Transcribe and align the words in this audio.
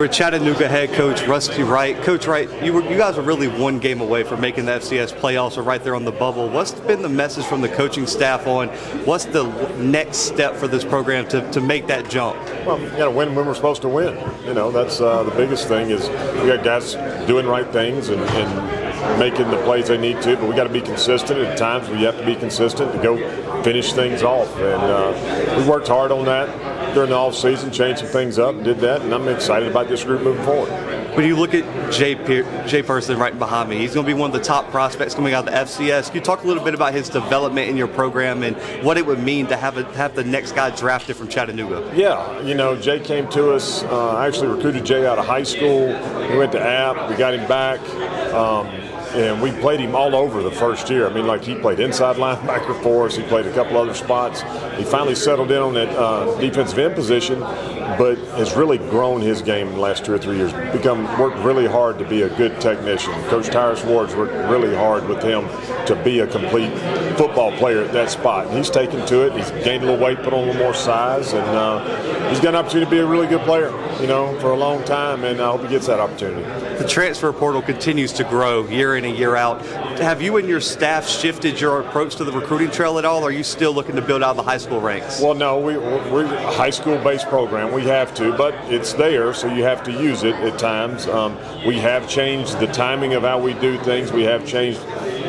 With 0.00 0.12
Chattanooga 0.12 0.68
head 0.68 0.92
coach 0.92 1.26
Rusty 1.26 1.64
Wright. 1.64 2.00
Coach 2.04 2.28
Wright, 2.28 2.48
you, 2.62 2.72
were, 2.72 2.82
you 2.82 2.96
guys 2.96 3.16
were 3.16 3.22
really 3.24 3.48
one 3.48 3.80
game 3.80 4.00
away 4.00 4.22
from 4.22 4.40
making 4.40 4.66
the 4.66 4.70
FCS 4.70 5.12
playoffs 5.18 5.58
or 5.58 5.62
right 5.62 5.82
there 5.82 5.96
on 5.96 6.04
the 6.04 6.12
bubble. 6.12 6.48
What's 6.48 6.70
been 6.70 7.02
the 7.02 7.08
message 7.08 7.44
from 7.46 7.62
the 7.62 7.68
coaching 7.68 8.06
staff 8.06 8.46
on 8.46 8.68
what's 9.04 9.24
the 9.24 9.48
next 9.74 10.18
step 10.18 10.54
for 10.54 10.68
this 10.68 10.84
program 10.84 11.26
to, 11.30 11.50
to 11.50 11.60
make 11.60 11.88
that 11.88 12.08
jump? 12.08 12.36
Well, 12.64 12.80
you 12.80 12.90
got 12.90 13.06
to 13.06 13.10
win 13.10 13.34
when 13.34 13.44
we're 13.44 13.56
supposed 13.56 13.82
to 13.82 13.88
win. 13.88 14.16
You 14.46 14.54
know, 14.54 14.70
that's 14.70 15.00
uh, 15.00 15.24
the 15.24 15.32
biggest 15.32 15.66
thing 15.66 15.90
is 15.90 16.08
we 16.42 16.46
got 16.46 16.62
guys 16.62 16.94
doing 17.26 17.46
right 17.46 17.66
things 17.72 18.10
and, 18.10 18.20
and 18.22 19.18
making 19.18 19.50
the 19.50 19.60
plays 19.64 19.88
they 19.88 19.98
need 19.98 20.22
to, 20.22 20.36
but 20.36 20.48
we 20.48 20.54
got 20.54 20.68
to 20.68 20.72
be 20.72 20.80
consistent. 20.80 21.40
At 21.40 21.58
times 21.58 21.88
we 21.88 22.04
have 22.04 22.16
to 22.18 22.24
be 22.24 22.36
consistent 22.36 22.92
to 22.92 23.02
go 23.02 23.16
finish 23.64 23.92
things 23.94 24.22
off. 24.22 24.48
And 24.58 24.80
uh, 24.80 25.58
we 25.58 25.68
worked 25.68 25.88
hard 25.88 26.12
on 26.12 26.24
that 26.26 26.67
during 26.98 27.10
the 27.10 27.16
off 27.16 27.36
season, 27.36 27.70
changed 27.70 28.00
some 28.00 28.08
things 28.08 28.40
up, 28.40 28.60
did 28.64 28.80
that, 28.80 29.02
and 29.02 29.14
I'm 29.14 29.28
excited 29.28 29.70
about 29.70 29.86
this 29.86 30.02
group 30.02 30.20
moving 30.20 30.44
forward. 30.44 30.68
When 31.16 31.24
you 31.24 31.36
look 31.36 31.54
at 31.54 31.92
Jay, 31.92 32.16
Jay 32.66 32.82
Person 32.82 33.20
right 33.20 33.38
behind 33.38 33.70
me, 33.70 33.78
he's 33.78 33.94
going 33.94 34.04
to 34.04 34.12
be 34.12 34.18
one 34.18 34.30
of 34.30 34.36
the 34.36 34.42
top 34.42 34.68
prospects 34.72 35.14
coming 35.14 35.32
out 35.32 35.46
of 35.46 35.52
the 35.54 35.84
FCS. 35.84 36.06
Can 36.06 36.16
you 36.16 36.20
talk 36.20 36.42
a 36.42 36.46
little 36.48 36.64
bit 36.64 36.74
about 36.74 36.92
his 36.92 37.08
development 37.08 37.68
in 37.68 37.76
your 37.76 37.86
program 37.86 38.42
and 38.42 38.56
what 38.84 38.98
it 38.98 39.06
would 39.06 39.20
mean 39.20 39.46
to 39.46 39.56
have 39.56 39.78
a, 39.78 39.84
have 39.92 40.16
the 40.16 40.24
next 40.24 40.56
guy 40.56 40.74
drafted 40.74 41.14
from 41.14 41.28
Chattanooga? 41.28 41.88
Yeah, 41.94 42.40
you 42.40 42.54
know, 42.54 42.74
Jay 42.74 42.98
came 42.98 43.28
to 43.28 43.52
us. 43.52 43.84
Uh, 43.84 44.16
I 44.16 44.26
actually 44.26 44.48
recruited 44.48 44.84
Jay 44.84 45.06
out 45.06 45.20
of 45.20 45.24
high 45.24 45.44
school. 45.44 45.86
We 46.30 46.36
went 46.36 46.50
to 46.50 46.60
App. 46.60 47.08
We 47.08 47.14
got 47.14 47.32
him 47.32 47.46
back. 47.46 47.78
Um, 48.34 48.66
and 49.14 49.40
we 49.40 49.50
played 49.52 49.80
him 49.80 49.94
all 49.94 50.14
over 50.14 50.42
the 50.42 50.50
first 50.50 50.90
year. 50.90 51.08
I 51.08 51.12
mean, 51.12 51.26
like 51.26 51.42
he 51.42 51.54
played 51.54 51.80
inside 51.80 52.16
linebacker 52.16 52.82
for 52.82 53.06
us. 53.06 53.16
He 53.16 53.22
played 53.22 53.46
a 53.46 53.52
couple 53.52 53.76
other 53.76 53.94
spots. 53.94 54.42
He 54.76 54.84
finally 54.84 55.14
settled 55.14 55.50
in 55.50 55.58
on 55.58 55.74
that 55.74 55.88
uh, 55.90 56.38
defensive 56.40 56.78
end 56.78 56.94
position, 56.94 57.40
but 57.96 58.18
has 58.36 58.54
really 58.54 58.78
grown 58.78 59.20
his 59.20 59.40
game 59.42 59.68
in 59.68 59.74
the 59.74 59.80
last 59.80 60.04
two 60.04 60.12
or 60.12 60.18
three 60.18 60.36
years. 60.36 60.52
Become 60.72 61.04
worked 61.18 61.38
really 61.38 61.66
hard 61.66 61.98
to 61.98 62.04
be 62.08 62.22
a 62.22 62.36
good 62.36 62.60
technician. 62.60 63.12
Coach 63.24 63.46
Tyrus 63.46 63.84
Ward's 63.84 64.14
worked 64.14 64.34
really 64.50 64.74
hard 64.74 65.08
with 65.08 65.22
him 65.22 65.48
to 65.86 66.00
be 66.04 66.20
a 66.20 66.26
complete 66.26 66.70
football 67.16 67.52
player 67.52 67.82
at 67.82 67.92
that 67.92 68.10
spot. 68.10 68.46
And 68.46 68.56
he's 68.56 68.70
taken 68.70 69.06
to 69.06 69.26
it. 69.26 69.32
He's 69.32 69.50
gained 69.64 69.84
a 69.84 69.86
little 69.86 70.04
weight, 70.04 70.18
put 70.22 70.32
on 70.32 70.44
a 70.44 70.46
little 70.46 70.62
more 70.62 70.74
size, 70.74 71.32
and 71.32 71.46
uh, 71.46 72.28
he's 72.28 72.40
got 72.40 72.50
an 72.50 72.56
opportunity 72.56 72.84
to 72.84 72.90
be 72.90 72.98
a 72.98 73.06
really 73.06 73.26
good 73.26 73.42
player. 73.42 73.70
You 74.00 74.06
know, 74.06 74.38
for 74.40 74.52
a 74.52 74.56
long 74.56 74.84
time, 74.84 75.24
and 75.24 75.40
I 75.40 75.50
hope 75.50 75.62
he 75.62 75.68
gets 75.68 75.86
that 75.86 75.98
opportunity. 75.98 76.42
The 76.78 76.86
transfer 76.86 77.32
portal 77.32 77.60
continues 77.60 78.12
to 78.12 78.24
grow 78.24 78.66
year 78.68 78.96
in 78.96 79.04
and 79.04 79.16
year 79.16 79.34
out. 79.34 79.64
Have 79.98 80.22
you 80.22 80.36
and 80.36 80.48
your 80.48 80.60
staff 80.60 81.08
shifted 81.08 81.60
your 81.60 81.80
approach 81.80 82.14
to 82.16 82.24
the 82.24 82.30
recruiting 82.30 82.70
trail 82.70 82.98
at 82.98 83.04
all? 83.04 83.22
Or 83.22 83.28
are 83.28 83.32
you 83.32 83.42
still 83.42 83.72
looking 83.72 83.96
to 83.96 84.02
build 84.02 84.22
out 84.22 84.36
the 84.36 84.42
high 84.44 84.58
school 84.58 84.80
ranks? 84.80 85.20
Well, 85.20 85.34
no, 85.34 85.58
we, 85.58 85.76
we're 85.76 86.24
a 86.24 86.52
high 86.52 86.70
school 86.70 86.96
based 86.98 87.26
program. 87.26 87.72
We 87.72 87.77
have 87.84 88.14
to, 88.14 88.36
but 88.36 88.54
it's 88.72 88.92
there, 88.94 89.32
so 89.34 89.52
you 89.52 89.62
have 89.64 89.82
to 89.84 89.92
use 89.92 90.24
it 90.24 90.34
at 90.36 90.58
times. 90.58 91.06
Um, 91.06 91.36
we 91.66 91.78
have 91.78 92.08
changed 92.08 92.58
the 92.60 92.66
timing 92.66 93.14
of 93.14 93.22
how 93.22 93.38
we 93.38 93.54
do 93.54 93.78
things. 93.78 94.12
We 94.12 94.24
have 94.24 94.46
changed 94.46 94.80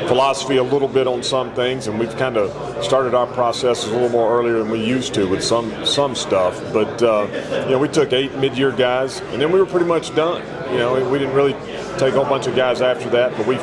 philosophy 0.07 0.57
a 0.57 0.63
little 0.63 0.87
bit 0.87 1.07
on 1.07 1.23
some 1.23 1.53
things, 1.53 1.87
and 1.87 1.99
we've 1.99 2.15
kind 2.17 2.37
of 2.37 2.83
started 2.83 3.13
our 3.13 3.27
processes 3.27 3.89
a 3.89 3.93
little 3.93 4.09
more 4.09 4.37
earlier 4.39 4.57
than 4.59 4.69
we 4.69 4.83
used 4.83 5.13
to 5.15 5.27
with 5.27 5.43
some 5.43 5.85
some 5.85 6.15
stuff. 6.15 6.61
But 6.73 7.01
uh, 7.01 7.27
you 7.65 7.71
know, 7.71 7.79
we 7.79 7.87
took 7.87 8.13
eight 8.13 8.33
mid-year 8.35 8.71
guys, 8.71 9.21
and 9.21 9.41
then 9.41 9.51
we 9.51 9.59
were 9.59 9.65
pretty 9.65 9.85
much 9.85 10.15
done. 10.15 10.41
You 10.71 10.77
know, 10.77 11.09
we 11.09 11.19
didn't 11.19 11.35
really 11.35 11.53
take 11.97 12.13
a 12.13 12.23
whole 12.23 12.25
bunch 12.25 12.47
of 12.47 12.55
guys 12.55 12.81
after 12.81 13.09
that, 13.11 13.35
but 13.37 13.45
we 13.45 13.55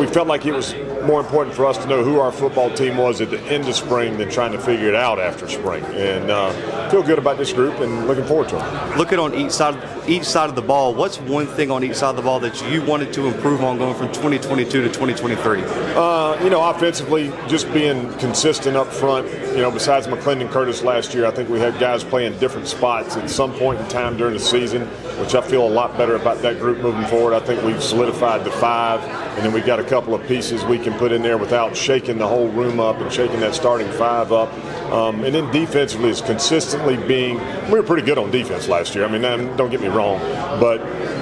we 0.00 0.06
felt 0.06 0.28
like 0.28 0.44
it 0.46 0.52
was 0.52 0.74
more 1.06 1.20
important 1.20 1.54
for 1.54 1.64
us 1.66 1.78
to 1.78 1.86
know 1.86 2.02
who 2.02 2.18
our 2.18 2.32
football 2.32 2.68
team 2.74 2.96
was 2.96 3.20
at 3.20 3.30
the 3.30 3.40
end 3.42 3.66
of 3.68 3.74
spring 3.74 4.18
than 4.18 4.28
trying 4.28 4.52
to 4.52 4.58
figure 4.58 4.88
it 4.88 4.94
out 4.94 5.18
after 5.18 5.48
spring. 5.48 5.84
And 5.84 6.30
uh, 6.30 6.85
feel 6.90 7.02
good 7.02 7.18
about 7.18 7.38
this 7.38 7.52
group 7.52 7.80
and 7.80 8.06
looking 8.06 8.24
forward 8.24 8.48
to 8.50 8.56
it. 8.56 8.96
Looking 8.96 9.18
on 9.18 9.34
each 9.34 9.50
side, 9.50 9.76
each 10.08 10.24
side 10.24 10.48
of 10.48 10.56
the 10.56 10.62
ball, 10.62 10.94
what's 10.94 11.18
one 11.20 11.46
thing 11.46 11.70
on 11.70 11.84
each 11.84 11.96
side 11.96 12.10
of 12.10 12.16
the 12.16 12.22
ball 12.22 12.40
that 12.40 12.60
you 12.70 12.82
wanted 12.82 13.12
to 13.14 13.26
improve 13.26 13.62
on 13.62 13.78
going 13.78 13.94
from 13.94 14.08
2022 14.08 14.82
to 14.82 14.88
2023? 14.88 15.62
Uh, 15.94 16.42
you 16.42 16.50
know, 16.50 16.68
offensively, 16.68 17.32
just 17.48 17.72
being 17.72 18.12
consistent 18.18 18.76
up 18.76 18.88
front. 18.88 19.26
You 19.54 19.62
know, 19.62 19.70
besides 19.70 20.06
McClendon 20.06 20.50
Curtis 20.50 20.82
last 20.82 21.14
year, 21.14 21.26
I 21.26 21.30
think 21.30 21.48
we 21.48 21.58
had 21.58 21.78
guys 21.78 22.04
playing 22.04 22.38
different 22.38 22.66
spots 22.66 23.16
at 23.16 23.28
some 23.30 23.52
point 23.54 23.80
in 23.80 23.88
time 23.88 24.16
during 24.16 24.34
the 24.34 24.40
season, 24.40 24.82
which 25.20 25.34
I 25.34 25.40
feel 25.40 25.66
a 25.66 25.68
lot 25.68 25.96
better 25.96 26.16
about 26.16 26.42
that 26.42 26.58
group 26.58 26.78
moving 26.78 27.04
forward. 27.06 27.34
I 27.34 27.40
think 27.40 27.62
we've 27.62 27.82
solidified 27.82 28.44
the 28.44 28.50
five, 28.52 29.00
and 29.36 29.44
then 29.44 29.52
we've 29.52 29.66
got 29.66 29.80
a 29.80 29.84
couple 29.84 30.14
of 30.14 30.26
pieces 30.26 30.64
we 30.64 30.78
can 30.78 30.92
put 30.98 31.12
in 31.12 31.22
there 31.22 31.38
without 31.38 31.76
shaking 31.76 32.18
the 32.18 32.28
whole 32.28 32.48
room 32.48 32.80
up 32.80 32.96
and 33.00 33.12
shaking 33.12 33.40
that 33.40 33.54
starting 33.54 33.90
five 33.92 34.32
up. 34.32 34.52
Um, 34.92 35.24
and 35.24 35.34
then 35.34 35.50
defensively, 35.52 36.10
is 36.10 36.20
consistently 36.20 36.96
being. 36.96 37.38
We 37.66 37.72
were 37.72 37.82
pretty 37.82 38.06
good 38.06 38.18
on 38.18 38.30
defense 38.30 38.68
last 38.68 38.94
year. 38.94 39.04
I 39.04 39.08
mean, 39.08 39.22
don't 39.56 39.70
get 39.70 39.80
me 39.80 39.88
wrong, 39.88 40.20
but 40.60 40.78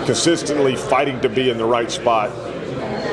consistently 0.06 0.76
fighting 0.76 1.20
to 1.22 1.28
be 1.28 1.50
in 1.50 1.56
the 1.56 1.64
right 1.64 1.90
spot 1.90 2.30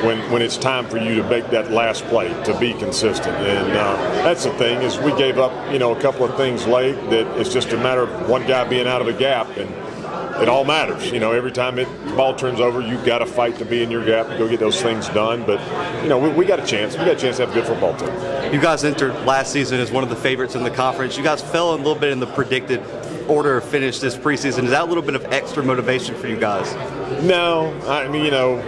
when, 0.04 0.18
when 0.32 0.42
it's 0.42 0.56
time 0.56 0.86
for 0.88 0.98
you 0.98 1.14
to 1.16 1.28
make 1.28 1.48
that 1.50 1.70
last 1.70 2.04
play 2.06 2.28
to 2.44 2.58
be 2.58 2.74
consistent. 2.74 3.34
And 3.36 3.72
uh, 3.72 3.96
that's 4.24 4.44
the 4.44 4.52
thing 4.54 4.82
is 4.82 4.98
we 4.98 5.16
gave 5.16 5.38
up, 5.38 5.52
you 5.72 5.78
know, 5.78 5.94
a 5.94 6.00
couple 6.00 6.24
of 6.24 6.36
things 6.36 6.66
late 6.66 6.94
that 7.10 7.38
it's 7.38 7.52
just 7.52 7.72
a 7.72 7.76
matter 7.76 8.02
of 8.02 8.28
one 8.28 8.46
guy 8.46 8.68
being 8.68 8.86
out 8.86 9.00
of 9.00 9.08
a 9.08 9.12
gap 9.12 9.48
and 9.56 9.70
it 10.42 10.48
all 10.48 10.64
matters. 10.64 11.10
You 11.10 11.20
know, 11.20 11.32
every 11.32 11.52
time 11.52 11.78
it 11.78 11.88
the 12.04 12.14
ball 12.14 12.34
turns 12.34 12.60
over, 12.60 12.80
you've 12.80 13.04
got 13.04 13.18
to 13.18 13.26
fight 13.26 13.56
to 13.58 13.64
be 13.64 13.82
in 13.82 13.90
your 13.90 14.04
gap 14.04 14.26
and 14.28 14.38
go 14.38 14.48
get 14.48 14.60
those 14.60 14.80
things 14.80 15.08
done. 15.10 15.44
But 15.44 15.60
you 16.02 16.08
know, 16.08 16.18
we, 16.18 16.28
we, 16.30 16.44
got 16.44 16.60
a 16.60 16.66
chance. 16.66 16.96
We 16.96 17.04
got 17.04 17.16
a 17.16 17.20
chance 17.20 17.36
to 17.36 17.46
have 17.46 17.50
a 17.50 17.54
good 17.54 17.66
football 17.66 17.96
team. 17.96 18.52
You 18.52 18.60
guys 18.60 18.84
entered 18.84 19.12
last 19.24 19.52
season 19.52 19.80
as 19.80 19.90
one 19.90 20.02
of 20.02 20.10
the 20.10 20.16
favorites 20.16 20.54
in 20.54 20.62
the 20.62 20.70
conference. 20.70 21.16
You 21.16 21.24
guys 21.24 21.40
fell 21.40 21.74
a 21.74 21.76
little 21.76 21.94
bit 21.94 22.12
in 22.12 22.20
the 22.20 22.26
predicted 22.26 22.82
order 23.28 23.56
of 23.56 23.64
finish 23.64 23.98
this 23.98 24.16
preseason. 24.16 24.64
Is 24.64 24.70
that 24.70 24.82
a 24.82 24.84
little 24.84 25.02
bit 25.02 25.14
of 25.14 25.24
extra 25.26 25.62
motivation 25.62 26.14
for 26.14 26.28
you 26.28 26.38
guys? 26.38 26.72
No, 27.22 27.72
I 27.86 28.08
mean, 28.08 28.24
you 28.24 28.30
know, 28.30 28.58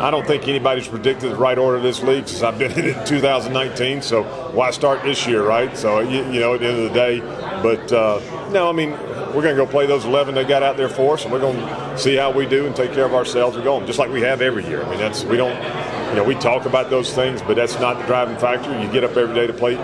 I 0.00 0.10
don't 0.10 0.26
think 0.26 0.48
anybody's 0.48 0.88
predicted 0.88 1.32
the 1.32 1.36
right 1.36 1.58
order 1.58 1.76
of 1.76 1.82
this 1.82 2.02
league 2.02 2.26
since 2.26 2.42
I've 2.42 2.58
been 2.58 2.72
in 2.78 2.86
it 2.86 2.96
in 2.96 3.06
2019. 3.06 4.02
So 4.02 4.22
why 4.52 4.70
start 4.70 5.02
this 5.02 5.26
year, 5.26 5.46
right? 5.46 5.76
So 5.76 6.00
you, 6.00 6.24
you 6.32 6.40
know, 6.40 6.54
at 6.54 6.60
the 6.60 6.68
end 6.68 6.78
of 6.78 6.84
the 6.84 6.94
day, 6.94 7.20
but 7.62 7.92
uh, 7.92 8.50
no, 8.50 8.68
I 8.68 8.72
mean, 8.72 8.92
we're 9.34 9.42
going 9.42 9.56
to 9.56 9.64
go 9.64 9.70
play 9.70 9.86
those 9.86 10.04
11 10.04 10.34
they 10.34 10.44
got 10.44 10.62
out 10.62 10.76
there 10.76 10.88
for 10.88 11.14
us, 11.14 11.24
and 11.24 11.32
we're 11.32 11.40
going 11.40 11.56
to 11.56 11.98
see 11.98 12.16
how 12.16 12.30
we 12.30 12.46
do 12.46 12.66
and 12.66 12.74
take 12.74 12.92
care 12.92 13.04
of 13.04 13.14
ourselves 13.14 13.56
and 13.56 13.64
go 13.64 13.84
just 13.86 13.98
like 13.98 14.10
we 14.10 14.20
have 14.20 14.40
every 14.40 14.66
year. 14.66 14.82
I 14.82 14.90
mean, 14.90 14.98
that's 14.98 15.24
we 15.24 15.36
don't, 15.36 15.54
you 16.10 16.16
know, 16.16 16.24
we 16.24 16.34
talk 16.34 16.66
about 16.66 16.90
those 16.90 17.14
things, 17.14 17.42
but 17.42 17.54
that's 17.54 17.78
not 17.80 17.98
the 17.98 18.06
driving 18.06 18.36
factor. 18.38 18.70
You 18.80 18.90
get 18.90 19.04
up 19.04 19.16
every 19.16 19.34
day 19.34 19.46
to 19.46 19.52
play, 19.52 19.76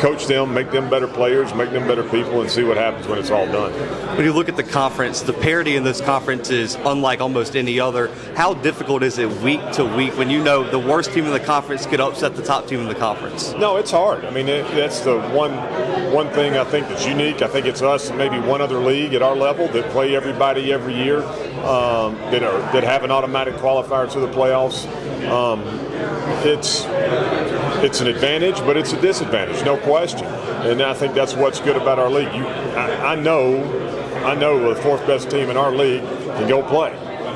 coach 0.00 0.26
them, 0.26 0.52
make 0.52 0.70
them 0.70 0.88
better 0.90 1.08
players, 1.08 1.54
make 1.54 1.70
them 1.70 1.86
better 1.86 2.02
people, 2.02 2.40
and 2.40 2.50
see 2.50 2.62
what 2.62 2.76
happens 2.76 3.06
when 3.06 3.18
it's 3.18 3.30
all 3.30 3.46
done. 3.46 3.72
When 4.16 4.24
you 4.24 4.32
look 4.32 4.48
at 4.48 4.56
the 4.56 4.62
conference, 4.62 5.22
the 5.22 5.32
parity 5.32 5.76
in 5.76 5.84
this 5.84 6.00
conference 6.00 6.50
is 6.50 6.76
unlike 6.84 7.20
almost 7.20 7.56
any 7.56 7.80
other. 7.80 8.08
How 8.34 8.54
difficult 8.54 9.02
is 9.02 9.18
it 9.18 9.30
week 9.42 9.60
to 9.72 9.84
week 9.84 10.16
when 10.16 10.30
you 10.30 10.42
know 10.42 10.68
the 10.68 10.78
worst 10.78 11.12
team 11.12 11.26
in 11.26 11.32
the 11.32 11.40
conference 11.40 11.86
could 11.86 12.00
upset 12.00 12.36
the 12.36 12.42
top 12.42 12.66
team 12.66 12.80
in 12.80 12.88
the 12.88 12.94
conference? 12.94 13.52
No, 13.54 13.76
it's 13.76 13.90
hard. 13.90 14.24
I 14.24 14.30
mean, 14.30 14.48
it, 14.48 14.66
that's 14.74 15.00
the 15.00 15.20
one 15.30 15.52
one 16.12 16.28
thing 16.30 16.56
I 16.56 16.64
think 16.64 16.88
that's 16.88 17.06
unique. 17.06 17.42
I 17.42 17.48
think 17.48 17.66
it's 17.66 17.82
us 17.82 18.08
and 18.08 18.18
maybe 18.18 18.38
one 18.38 18.60
other 18.60 18.78
league 18.78 19.14
at 19.14 19.22
our 19.22 19.36
level 19.36 19.68
that 19.68 19.90
play 19.90 20.14
everybody 20.16 20.72
every 20.72 20.94
year 20.94 21.22
um, 21.64 22.14
that 22.30 22.42
are 22.42 22.58
that 22.72 22.84
have 22.84 23.04
an 23.04 23.10
automatic 23.10 23.54
qualifier 23.54 24.10
to 24.12 24.20
the 24.20 24.28
playoffs. 24.28 24.86
Um, 25.30 25.62
it's 26.44 26.84
it's 27.84 28.00
an 28.00 28.06
advantage, 28.06 28.58
but 28.60 28.76
it's 28.76 28.92
a 28.92 29.00
disadvantage, 29.00 29.64
no 29.64 29.76
question. 29.76 30.24
And 30.24 30.82
I 30.82 30.94
think 30.94 31.14
that's 31.14 31.34
what's 31.34 31.60
good 31.60 31.76
about 31.76 31.98
our 31.98 32.10
league. 32.10 32.32
You, 32.34 32.46
I, 32.46 33.12
I 33.12 33.14
know, 33.14 33.62
I 34.24 34.34
know 34.34 34.74
the 34.74 34.80
fourth 34.80 35.06
best 35.06 35.30
team 35.30 35.50
in 35.50 35.56
our 35.56 35.72
league 35.72 36.02
can 36.02 36.48
go 36.48 36.62
play. 36.62 36.92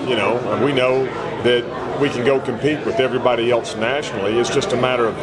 You 0.08 0.16
know, 0.16 0.38
and 0.38 0.64
we 0.64 0.72
know 0.72 1.04
that 1.42 2.00
we 2.00 2.08
can 2.08 2.24
go 2.24 2.40
compete 2.40 2.84
with 2.86 3.00
everybody 3.00 3.50
else 3.50 3.76
nationally. 3.76 4.38
It's 4.38 4.52
just 4.52 4.72
a 4.72 4.76
matter 4.76 5.06
of, 5.06 5.16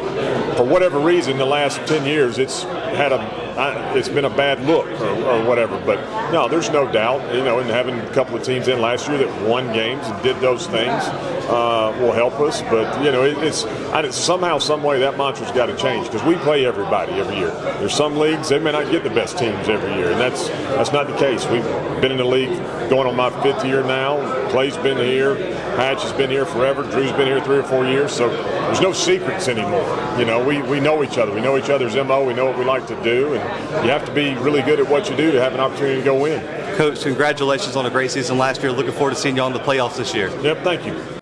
for 0.55 0.63
whatever 0.63 0.99
reason, 0.99 1.37
the 1.37 1.45
last 1.45 1.85
10 1.87 2.05
years, 2.05 2.37
it's 2.37 2.63
had 2.63 3.11
a 3.11 3.46
it's 3.57 4.09
been 4.09 4.25
a 4.25 4.29
bad 4.29 4.61
look 4.61 4.87
or, 5.01 5.09
or, 5.23 5.45
whatever. 5.45 5.79
But 5.85 6.31
no, 6.31 6.47
there's 6.47 6.69
no 6.69 6.89
doubt, 6.91 7.33
you 7.33 7.43
know, 7.43 7.59
and 7.59 7.69
having 7.69 7.99
a 7.99 8.13
couple 8.13 8.35
of 8.35 8.43
teams 8.43 8.67
in 8.67 8.79
last 8.81 9.07
year 9.07 9.17
that 9.17 9.47
won 9.47 9.73
games 9.73 10.05
and 10.05 10.21
did 10.23 10.39
those 10.39 10.67
things 10.67 11.03
uh, 11.49 11.95
will 11.99 12.11
help 12.11 12.39
us. 12.39 12.61
But 12.63 13.03
you 13.03 13.11
know, 13.11 13.23
it, 13.23 13.37
it's, 13.39 13.65
it's 13.65 14.17
somehow, 14.17 14.59
some 14.59 14.83
way 14.83 14.99
that 14.99 15.17
mantra's 15.17 15.51
got 15.51 15.67
to 15.67 15.75
change 15.75 16.07
because 16.07 16.23
we 16.23 16.35
play 16.35 16.65
everybody 16.65 17.13
every 17.13 17.37
year. 17.37 17.51
There's 17.79 17.93
some 17.95 18.17
leagues 18.17 18.49
they 18.49 18.59
may 18.59 18.71
not 18.71 18.91
get 18.91 19.03
the 19.03 19.09
best 19.09 19.37
teams 19.37 19.69
every 19.69 19.93
year, 19.95 20.11
and 20.11 20.19
that's 20.19 20.49
that's 20.49 20.91
not 20.91 21.07
the 21.07 21.17
case. 21.17 21.45
We've 21.47 21.63
been 22.01 22.11
in 22.11 22.17
the 22.17 22.25
league 22.25 22.55
going 22.89 23.07
on 23.07 23.15
my 23.15 23.29
fifth 23.41 23.65
year 23.65 23.83
now. 23.83 24.49
Clay's 24.49 24.77
been 24.77 24.97
here, 24.97 25.35
Hatch 25.77 26.01
has 26.01 26.11
been 26.13 26.31
here 26.31 26.43
forever, 26.43 26.81
Drew's 26.81 27.11
been 27.11 27.27
here 27.27 27.39
three 27.39 27.57
or 27.57 27.63
four 27.63 27.85
years, 27.85 28.11
so 28.11 28.29
there's 28.29 28.81
no 28.81 28.91
secrets 28.91 29.47
anymore. 29.47 29.85
You 30.17 30.25
know, 30.25 30.43
we, 30.43 30.59
we 30.63 30.79
know 30.79 31.03
each 31.03 31.19
other. 31.19 31.31
We 31.31 31.39
know 31.39 31.55
each 31.55 31.69
other's 31.69 31.95
MO. 31.95 32.25
We 32.25 32.33
know 32.33 32.45
what 32.45 32.57
we 32.57 32.65
like 32.65 32.87
to 32.87 33.03
do, 33.03 33.35
and 33.35 33.85
you 33.85 33.91
have 33.91 34.03
to 34.05 34.11
be 34.11 34.33
really 34.37 34.63
good 34.63 34.79
at 34.79 34.89
what 34.89 35.07
you 35.07 35.15
do 35.15 35.31
to 35.31 35.39
have 35.39 35.53
an 35.53 35.59
opportunity 35.59 35.99
to 35.99 36.03
go 36.03 36.19
win. 36.19 36.43
Coach, 36.77 37.03
congratulations 37.03 37.75
on 37.75 37.85
a 37.85 37.91
great 37.91 38.09
season 38.09 38.39
last 38.39 38.63
year. 38.63 38.71
Looking 38.71 38.91
forward 38.91 39.11
to 39.11 39.15
seeing 39.21 39.35
you 39.35 39.43
on 39.43 39.53
the 39.53 39.59
playoffs 39.59 39.97
this 39.97 40.15
year. 40.15 40.29
Yep, 40.41 40.63
thank 40.63 40.83
you. 40.83 41.16